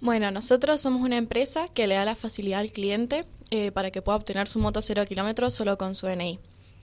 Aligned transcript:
Bueno, 0.00 0.30
nosotros 0.30 0.80
somos 0.80 1.02
una 1.02 1.16
empresa 1.16 1.68
que 1.68 1.86
le 1.86 1.96
da 1.96 2.04
la 2.04 2.14
facilidad 2.14 2.60
al 2.60 2.70
cliente 2.70 3.24
eh, 3.50 3.72
para 3.72 3.90
que 3.90 4.00
pueda 4.00 4.16
obtener 4.16 4.46
su 4.46 4.60
moto 4.60 4.80
cero 4.80 5.04
kilómetros 5.06 5.54
solo 5.54 5.76
con 5.76 5.94
su 5.94 6.06
DNI. 6.06 6.38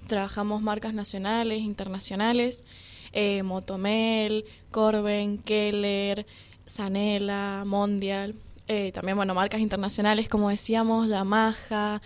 Trabajamos 0.08 0.62
marcas 0.62 0.94
nacionales, 0.94 1.60
internacionales, 1.60 2.66
eh, 3.14 3.42
Motomel, 3.44 4.44
Corben, 4.70 5.38
Keller, 5.38 6.26
Sanela, 6.66 7.64
Mondial. 7.66 8.36
Eh, 8.68 8.92
también, 8.92 9.16
bueno, 9.16 9.34
marcas 9.34 9.62
internacionales, 9.62 10.28
como 10.28 10.50
decíamos, 10.50 11.10
Yamaha, 11.10 12.02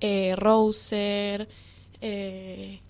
eh, 0.00 0.34
Rouser. 0.36 1.48
Eh, 2.00 2.80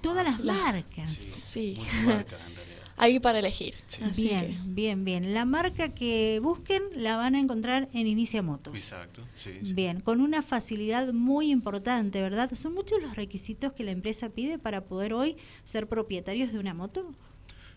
Todas 0.00 0.24
las 0.24 0.42
marcas. 0.42 1.10
Sí. 1.10 1.74
multimarca, 1.76 2.36
en 2.46 2.56
realidad. 2.56 2.73
Ahí 2.96 3.18
para 3.20 3.38
elegir. 3.40 3.74
Sí. 3.86 4.02
Así 4.02 4.28
bien, 4.28 4.40
que- 4.40 4.56
bien, 4.66 5.04
bien. 5.04 5.34
La 5.34 5.44
marca 5.44 5.90
que 5.94 6.40
busquen 6.42 6.82
la 6.94 7.16
van 7.16 7.34
a 7.34 7.40
encontrar 7.40 7.88
en 7.92 8.06
Inicia 8.06 8.42
Motos. 8.42 8.74
Exacto, 8.74 9.22
sí, 9.34 9.50
sí. 9.62 9.72
Bien, 9.74 10.00
con 10.00 10.20
una 10.20 10.42
facilidad 10.42 11.12
muy 11.12 11.50
importante, 11.50 12.20
¿verdad? 12.20 12.50
¿Son 12.54 12.74
muchos 12.74 13.00
los 13.02 13.16
requisitos 13.16 13.72
que 13.72 13.84
la 13.84 13.90
empresa 13.90 14.28
pide 14.30 14.58
para 14.58 14.84
poder 14.84 15.12
hoy 15.14 15.36
ser 15.64 15.88
propietarios 15.88 16.52
de 16.52 16.58
una 16.58 16.74
moto? 16.74 17.12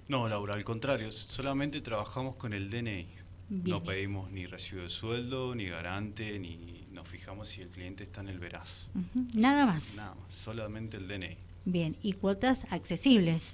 No, 0.08 0.28
Laura, 0.30 0.54
al 0.54 0.64
contrario, 0.64 1.12
solamente 1.12 1.82
trabajamos 1.82 2.36
con 2.36 2.54
el 2.54 2.70
DNI. 2.70 3.08
Bien. 3.50 3.64
No 3.78 3.82
pedimos 3.84 4.30
ni 4.32 4.46
recibo 4.46 4.82
de 4.82 4.90
sueldo, 4.90 5.56
ni 5.56 5.66
garante, 5.68 6.38
ni 6.38 6.86
nos 6.92 7.08
fijamos 7.08 7.48
si 7.48 7.62
el 7.62 7.70
cliente 7.70 8.04
está 8.04 8.20
en 8.22 8.28
el 8.30 8.40
veraz. 8.40 8.90
Nada 9.34 9.66
más. 9.66 9.96
Nada 9.96 10.16
más, 10.16 10.36
solamente 10.36 10.98
el 10.98 11.08
DNI. 11.08 11.38
Bien, 11.66 11.96
y 12.02 12.14
cuotas 12.14 12.66
accesibles. 12.70 13.54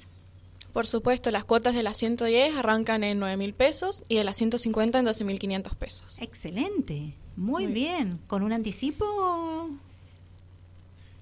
Por 0.73 0.87
supuesto, 0.87 1.29
las 1.29 1.45
cuotas 1.45 1.75
de 1.75 1.83
las 1.83 1.97
110 1.97 2.55
arrancan 2.55 3.03
en 3.03 3.19
9 3.19 3.37
mil 3.37 3.53
pesos 3.53 4.03
y 4.09 4.15
de 4.15 4.23
las 4.23 4.37
150 4.37 4.99
en 4.99 5.05
12 5.05 5.23
mil 5.23 5.37
500 5.39 5.75
pesos. 5.75 6.17
Excelente, 6.19 7.13
muy, 7.35 7.65
Muy 7.65 7.73
bien. 7.73 8.19
¿Con 8.27 8.41
un 8.41 8.51
anticipo? 8.53 9.69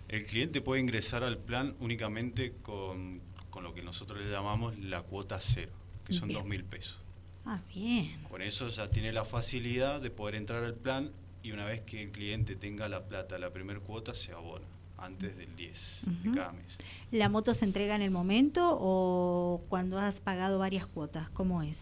El 0.07 0.25
cliente 0.25 0.61
puede 0.61 0.81
ingresar 0.81 1.23
al 1.23 1.37
plan 1.37 1.75
únicamente 1.79 2.53
con, 2.61 3.21
con 3.49 3.63
lo 3.63 3.73
que 3.73 3.81
nosotros 3.81 4.19
le 4.19 4.29
llamamos 4.29 4.77
la 4.79 5.01
cuota 5.03 5.39
cero, 5.39 5.71
que 6.05 6.13
son 6.13 6.29
dos 6.29 6.45
mil 6.45 6.63
pesos. 6.63 6.97
Ah, 7.45 7.59
bien. 7.73 8.21
Con 8.29 8.41
eso 8.41 8.67
ya 8.69 8.89
tiene 8.89 9.11
la 9.11 9.25
facilidad 9.25 9.99
de 10.01 10.09
poder 10.11 10.35
entrar 10.35 10.63
al 10.63 10.75
plan 10.75 11.11
y 11.43 11.51
una 11.51 11.65
vez 11.65 11.81
que 11.81 12.03
el 12.03 12.11
cliente 12.11 12.55
tenga 12.55 12.87
la 12.87 13.03
plata, 13.03 13.37
la 13.39 13.51
primera 13.51 13.79
cuota 13.79 14.13
se 14.13 14.31
abona 14.31 14.65
antes 14.97 15.35
del 15.37 15.55
10 15.55 16.01
Ujú. 16.03 16.29
de 16.29 16.37
cada 16.37 16.51
mes. 16.51 16.77
¿La 17.11 17.27
moto 17.27 17.53
se 17.53 17.65
entrega 17.65 17.95
en 17.95 18.01
el 18.01 18.11
momento 18.11 18.77
o 18.79 19.61
cuando 19.67 19.99
has 19.99 20.21
pagado 20.21 20.59
varias 20.59 20.85
cuotas? 20.85 21.29
¿Cómo 21.31 21.61
es? 21.61 21.77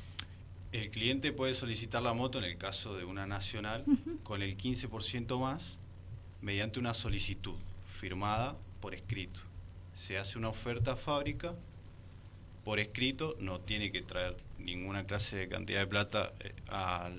El 0.71 0.89
cliente 0.89 1.31
puede 1.31 1.53
solicitar 1.53 2.01
la 2.01 2.13
moto 2.13 2.39
en 2.39 2.45
el 2.45 2.57
caso 2.57 2.97
de 2.97 3.05
una 3.05 3.27
nacional 3.27 3.83
con 4.23 4.41
el 4.41 4.57
15% 4.57 5.39
más 5.39 5.77
mediante 6.41 6.79
una 6.79 6.95
solicitud 6.95 7.55
firmada 7.85 8.55
por 8.81 8.95
escrito. 8.95 9.41
Se 9.93 10.17
hace 10.17 10.39
una 10.39 10.49
oferta 10.49 10.93
a 10.93 10.95
fábrica 10.95 11.53
por 12.63 12.79
escrito, 12.79 13.35
no 13.39 13.59
tiene 13.59 13.91
que 13.91 14.01
traer 14.01 14.35
ninguna 14.57 15.05
clase 15.05 15.37
de 15.37 15.47
cantidad 15.47 15.79
de 15.79 15.87
plata 15.87 16.33
eh, 16.39 16.53
a 16.69 17.11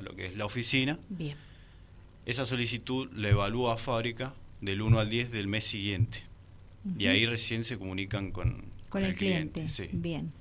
lo 0.00 0.14
que 0.14 0.26
es 0.26 0.36
la 0.36 0.46
oficina. 0.46 0.98
Bien. 1.08 1.36
Esa 2.26 2.46
solicitud 2.46 3.08
la 3.12 3.30
evalúa 3.30 3.74
a 3.74 3.76
fábrica 3.76 4.34
del 4.60 4.82
1 4.82 5.00
al 5.00 5.10
10 5.10 5.32
del 5.32 5.48
mes 5.48 5.64
siguiente. 5.64 6.22
Y 6.98 7.06
ahí 7.06 7.26
recién 7.26 7.64
se 7.64 7.78
comunican 7.78 8.32
con, 8.32 8.64
con 8.88 9.04
el 9.04 9.14
cliente. 9.16 9.68
sí. 9.68 9.88
Bien. 9.92 10.32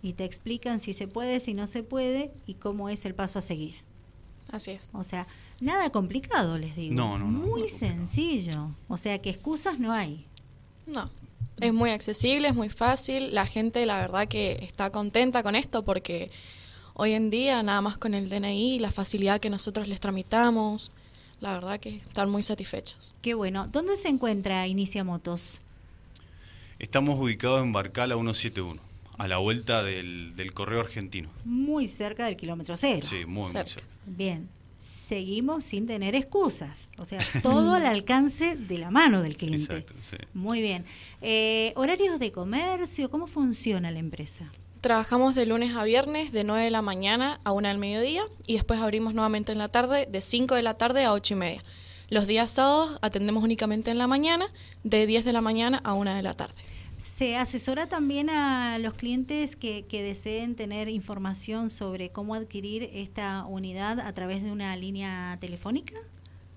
Y 0.00 0.12
te 0.12 0.24
explican 0.24 0.78
si 0.78 0.92
se 0.92 1.08
puede, 1.08 1.40
si 1.40 1.54
no 1.54 1.66
se 1.66 1.82
puede 1.82 2.30
y 2.46 2.54
cómo 2.54 2.88
es 2.88 3.04
el 3.04 3.14
paso 3.14 3.40
a 3.40 3.42
seguir. 3.42 3.74
Así 4.50 4.70
es. 4.70 4.88
O 4.92 5.02
sea, 5.02 5.26
nada 5.60 5.90
complicado, 5.90 6.56
les 6.56 6.76
digo. 6.76 6.94
No, 6.94 7.18
no, 7.18 7.30
no, 7.30 7.40
Muy 7.40 7.62
no 7.62 7.68
sencillo. 7.68 8.70
O 8.86 8.96
sea, 8.96 9.18
que 9.18 9.30
excusas 9.30 9.78
no 9.80 9.92
hay. 9.92 10.24
No, 10.86 11.10
es 11.60 11.74
muy 11.74 11.90
accesible, 11.90 12.48
es 12.48 12.54
muy 12.54 12.68
fácil. 12.68 13.34
La 13.34 13.46
gente, 13.46 13.84
la 13.86 14.00
verdad, 14.00 14.28
que 14.28 14.58
está 14.62 14.90
contenta 14.90 15.42
con 15.42 15.56
esto 15.56 15.84
porque 15.84 16.30
hoy 16.94 17.12
en 17.12 17.30
día, 17.30 17.62
nada 17.62 17.80
más 17.80 17.98
con 17.98 18.14
el 18.14 18.28
DNI, 18.28 18.78
la 18.78 18.90
facilidad 18.90 19.40
que 19.40 19.50
nosotros 19.50 19.88
les 19.88 20.00
tramitamos, 20.00 20.92
la 21.40 21.52
verdad 21.54 21.80
que 21.80 21.96
están 21.96 22.30
muy 22.30 22.42
satisfechos. 22.42 23.14
Qué 23.22 23.34
bueno. 23.34 23.68
¿Dónde 23.70 23.96
se 23.96 24.08
encuentra 24.08 24.66
Inicia 24.66 25.04
Motos? 25.04 25.60
Estamos 26.78 27.18
ubicados 27.18 27.64
en 27.64 27.72
Barcala 27.72 28.14
171, 28.14 28.80
a 29.16 29.26
la 29.26 29.38
vuelta 29.38 29.82
del, 29.82 30.36
del 30.36 30.52
correo 30.52 30.80
argentino. 30.80 31.28
Muy 31.44 31.88
cerca 31.88 32.26
del 32.26 32.36
kilómetro 32.36 32.76
cero. 32.76 33.04
Sí, 33.04 33.24
muy, 33.26 33.50
cerca. 33.50 33.82
Bien. 34.06 34.48
Seguimos 34.78 35.64
sin 35.64 35.88
tener 35.88 36.14
excusas. 36.14 36.88
O 36.98 37.04
sea, 37.04 37.18
todo 37.42 37.74
al 37.74 37.84
alcance 37.86 38.54
de 38.54 38.78
la 38.78 38.92
mano 38.92 39.22
del 39.22 39.36
cliente. 39.36 39.64
Exacto, 39.64 39.94
sí. 40.02 40.18
Muy 40.34 40.60
bien. 40.62 40.84
Eh, 41.20 41.72
¿Horarios 41.74 42.20
de 42.20 42.30
comercio? 42.30 43.10
¿Cómo 43.10 43.26
funciona 43.26 43.90
la 43.90 43.98
empresa? 43.98 44.46
Trabajamos 44.80 45.34
de 45.34 45.46
lunes 45.46 45.74
a 45.74 45.82
viernes 45.82 46.30
de 46.30 46.44
9 46.44 46.62
de 46.62 46.70
la 46.70 46.82
mañana 46.82 47.40
a 47.42 47.50
1 47.50 47.66
del 47.66 47.78
mediodía 47.78 48.22
y 48.46 48.54
después 48.54 48.78
abrimos 48.78 49.14
nuevamente 49.14 49.50
en 49.50 49.58
la 49.58 49.68
tarde 49.68 50.06
de 50.06 50.20
5 50.20 50.54
de 50.54 50.62
la 50.62 50.74
tarde 50.74 51.04
a 51.04 51.12
8 51.12 51.34
y 51.34 51.36
media. 51.36 51.60
Los 52.10 52.26
días 52.26 52.52
sábados 52.52 52.98
atendemos 53.02 53.44
únicamente 53.44 53.90
en 53.90 53.98
la 53.98 54.06
mañana 54.06 54.46
de 54.82 55.06
10 55.06 55.26
de 55.26 55.32
la 55.34 55.42
mañana 55.42 55.80
a 55.84 55.92
1 55.92 56.14
de 56.14 56.22
la 56.22 56.32
tarde. 56.32 56.54
¿Se 56.96 57.36
asesora 57.36 57.86
también 57.86 58.30
a 58.30 58.78
los 58.78 58.94
clientes 58.94 59.56
que, 59.56 59.84
que 59.86 60.02
deseen 60.02 60.56
tener 60.56 60.88
información 60.88 61.68
sobre 61.68 62.10
cómo 62.10 62.34
adquirir 62.34 62.90
esta 62.94 63.44
unidad 63.44 64.00
a 64.00 64.12
través 64.14 64.42
de 64.42 64.50
una 64.50 64.74
línea 64.76 65.36
telefónica? 65.40 65.94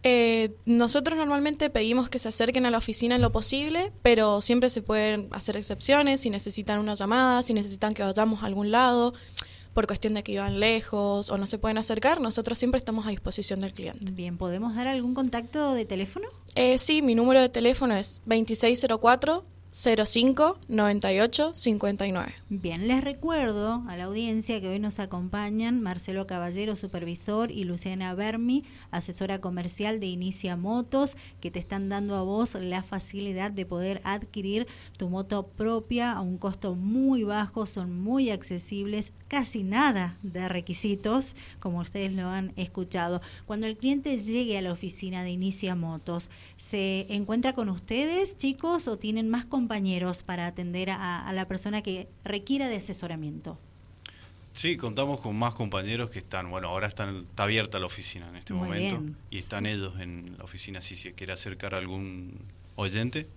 Eh, 0.03 0.55
nosotros 0.65 1.17
normalmente 1.17 1.69
pedimos 1.69 2.09
que 2.09 2.17
se 2.17 2.29
acerquen 2.29 2.65
a 2.65 2.71
la 2.71 2.77
oficina 2.77 3.15
en 3.15 3.21
lo 3.21 3.31
posible, 3.31 3.91
pero 4.01 4.41
siempre 4.41 4.69
se 4.69 4.81
pueden 4.81 5.27
hacer 5.31 5.57
excepciones 5.57 6.21
si 6.21 6.29
necesitan 6.29 6.79
una 6.79 6.95
llamada, 6.95 7.43
si 7.43 7.53
necesitan 7.53 7.93
que 7.93 8.01
vayamos 8.01 8.41
a 8.41 8.47
algún 8.47 8.71
lado, 8.71 9.13
por 9.73 9.87
cuestión 9.87 10.13
de 10.13 10.23
que 10.23 10.33
iban 10.33 10.59
lejos 10.59 11.29
o 11.29 11.37
no 11.37 11.47
se 11.47 11.57
pueden 11.57 11.77
acercar, 11.77 12.19
nosotros 12.19 12.57
siempre 12.57 12.77
estamos 12.77 13.05
a 13.05 13.09
disposición 13.09 13.59
del 13.59 13.73
cliente. 13.73 14.11
Bien, 14.11 14.37
¿podemos 14.37 14.75
dar 14.75 14.87
algún 14.87 15.13
contacto 15.13 15.73
de 15.73 15.85
teléfono? 15.85 16.27
Eh, 16.55 16.77
sí, 16.77 17.01
mi 17.01 17.15
número 17.15 17.41
de 17.41 17.49
teléfono 17.49 17.95
es 17.95 18.21
2604 18.25 19.43
05 19.73 20.59
98 20.67 21.53
59. 21.53 22.33
Bien, 22.49 22.89
les 22.89 23.01
recuerdo 23.01 23.85
a 23.87 23.95
la 23.95 24.03
audiencia 24.03 24.59
que 24.59 24.67
hoy 24.67 24.79
nos 24.79 24.99
acompañan 24.99 25.79
Marcelo 25.81 26.27
Caballero, 26.27 26.75
supervisor, 26.75 27.51
y 27.51 27.63
Luciana 27.63 28.13
Bermi, 28.13 28.65
asesora 28.91 29.39
comercial 29.39 30.01
de 30.01 30.07
Inicia 30.07 30.57
Motos, 30.57 31.15
que 31.39 31.51
te 31.51 31.59
están 31.59 31.87
dando 31.87 32.17
a 32.17 32.23
vos 32.23 32.55
la 32.55 32.83
facilidad 32.83 33.49
de 33.49 33.65
poder 33.65 34.01
adquirir 34.03 34.67
tu 34.97 35.07
moto 35.07 35.47
propia 35.47 36.11
a 36.11 36.19
un 36.19 36.37
costo 36.37 36.75
muy 36.75 37.23
bajo, 37.23 37.65
son 37.65 37.97
muy 37.97 38.29
accesibles, 38.29 39.13
casi 39.29 39.63
nada 39.63 40.17
de 40.21 40.49
requisitos, 40.49 41.33
como 41.61 41.79
ustedes 41.79 42.11
lo 42.11 42.27
han 42.27 42.51
escuchado. 42.57 43.21
Cuando 43.45 43.67
el 43.67 43.77
cliente 43.77 44.17
llegue 44.17 44.57
a 44.57 44.61
la 44.61 44.73
oficina 44.73 45.23
de 45.23 45.31
Inicia 45.31 45.75
Motos, 45.75 46.29
¿se 46.57 47.05
encuentra 47.07 47.53
con 47.53 47.69
ustedes, 47.69 48.37
chicos, 48.37 48.89
o 48.89 48.97
tienen 48.97 49.29
más 49.29 49.45
compañeros 49.61 50.23
para 50.23 50.47
atender 50.47 50.89
a, 50.89 51.27
a 51.27 51.33
la 51.33 51.45
persona 51.47 51.81
que 51.81 52.07
requiera 52.23 52.67
de 52.67 52.77
asesoramiento? 52.77 53.57
Sí, 54.53 54.75
contamos 54.75 55.21
con 55.21 55.35
más 55.37 55.53
compañeros 55.53 56.09
que 56.09 56.19
están, 56.19 56.49
bueno, 56.49 56.67
ahora 56.69 56.87
están, 56.87 57.25
está 57.29 57.43
abierta 57.43 57.79
la 57.79 57.85
oficina 57.85 58.27
en 58.29 58.35
este 58.37 58.53
Muy 58.53 58.67
momento 58.67 58.99
bien. 58.99 59.15
y 59.29 59.37
están 59.37 59.65
ellos 59.65 59.93
en 59.99 60.35
la 60.37 60.43
oficina 60.43 60.81
si 60.81 60.97
se 60.97 61.13
quiere 61.13 61.31
acercar 61.31 61.73
a 61.73 61.77
algún 61.77 62.37
oyente, 62.75 63.27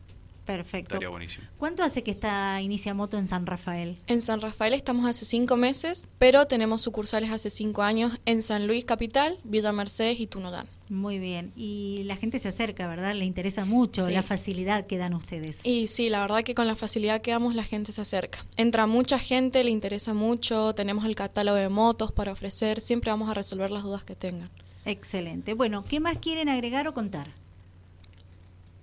Perfecto. 0.45 0.95
estaría 0.95 1.09
buenísimo. 1.09 1.45
¿Cuánto 1.59 1.83
hace 1.83 2.03
que 2.03 2.11
está 2.11 2.61
Inicia 2.61 2.93
Moto 2.95 3.19
en 3.19 3.29
San 3.29 3.47
Rafael? 3.47 3.97
En 4.07 4.21
San 4.21 4.41
Rafael 4.41 4.75
estamos 4.75 5.07
hace 5.07 5.25
cinco 5.25 5.57
meses, 5.57 6.07
pero 6.19 6.47
tenemos 6.47 6.83
sucursales 6.83 7.31
hace 7.31 7.49
cinco 7.51 7.83
años 7.83 8.19
en 8.27 8.43
San 8.43 8.67
Luis 8.67 8.85
Capital, 8.85 9.39
Villa 9.45 9.73
Mercedes 9.73 10.21
y 10.21 10.27
Tunodán. 10.27 10.67
Muy 10.91 11.19
bien. 11.19 11.51
Y 11.57 12.03
la 12.05 12.17
gente 12.17 12.39
se 12.39 12.49
acerca, 12.49 12.87
¿verdad? 12.87 13.15
Le 13.15 13.25
interesa 13.25 13.65
mucho 13.65 14.05
Sí. 14.05 14.13
la 14.13 14.23
facilidad 14.23 14.87
que 14.87 14.99
dan 14.99 15.15
ustedes. 15.15 15.61
Y 15.65 15.87
sí, 15.87 16.11
la 16.11 16.21
verdad 16.21 16.43
que 16.43 16.55
con 16.55 16.67
la 16.67 16.77
facilidad 16.77 17.23
que 17.23 17.31
damos 17.31 17.55
la 17.55 17.65
gente 17.65 17.91
se 17.93 18.03
acerca. 18.03 18.45
Entra 18.59 18.87
mucha 18.87 19.19
gente, 19.19 19.65
le 19.65 19.71
interesa 19.71 20.13
mucho, 20.13 20.75
tenemos 20.75 21.07
el 21.07 21.17
catálogo 21.17 21.57
de 21.57 21.71
motos 21.71 22.13
para 22.13 22.33
ofrecer, 22.33 22.83
siempre 22.83 23.11
vamos 23.11 23.31
a 23.31 23.35
resolver 23.35 23.71
las 23.71 23.83
dudas 23.83 24.05
que 24.05 24.15
tengan. 24.15 24.51
Excelente. 24.85 25.55
Bueno, 25.55 25.85
¿qué 25.89 26.01
más 26.01 26.19
quieren 26.19 26.51
agregar 26.51 26.87
o 26.87 26.93
contar? 26.93 27.29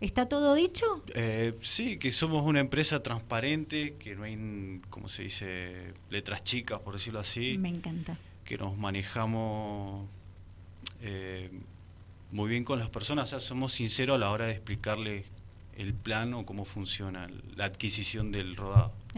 ¿Está 0.01 0.27
todo 0.27 0.55
dicho? 0.55 1.03
Eh, 1.13 1.53
sí, 1.61 1.97
que 1.97 2.11
somos 2.11 2.43
una 2.45 2.59
empresa 2.59 3.03
transparente, 3.03 3.95
que 3.99 4.15
no 4.15 4.23
hay, 4.23 4.81
como 4.89 5.07
se 5.07 5.23
dice, 5.23 5.93
letras 6.09 6.43
chicas, 6.43 6.79
por 6.79 6.95
decirlo 6.95 7.19
así, 7.19 7.57
Me 7.59 7.69
encanta. 7.69 8.17
que 8.43 8.57
nos 8.57 8.75
manejamos 8.75 10.07
eh, 11.01 11.51
muy 12.31 12.49
bien 12.49 12.63
con 12.63 12.79
las 12.79 12.89
personas, 12.89 13.25
o 13.25 13.29
sea, 13.29 13.39
somos 13.39 13.73
sinceros 13.73 14.15
a 14.15 14.19
la 14.19 14.31
hora 14.31 14.45
de 14.47 14.53
explicarle 14.53 15.25
el 15.77 15.93
plan 15.93 16.33
o 16.33 16.45
cómo 16.45 16.65
funciona 16.65 17.29
la 17.55 17.65
adquisición 17.65 18.31
del 18.31 18.55
rodado. 18.55 18.91